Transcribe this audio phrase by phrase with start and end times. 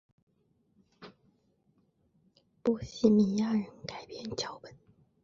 [2.63, 4.73] 波希米亚人改编脚本。